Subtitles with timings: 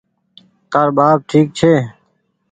[0.71, 1.19] تآر ٻآپ
[1.57, 1.73] ڇي۔